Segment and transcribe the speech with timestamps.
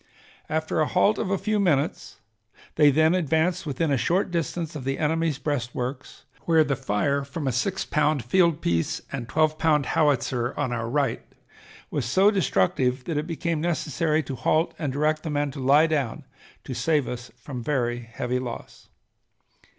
[0.49, 2.17] After a halt of a few minutes
[2.73, 7.45] they then advanced within a short distance of the enemy's breastworks where the fire from
[7.47, 11.21] a six pound field piece and twelve pound howitzer on our right
[11.91, 15.85] was so destructive that it became necessary to halt and direct the men to lie
[15.85, 16.25] down
[16.63, 18.89] to save us from very heavy loss.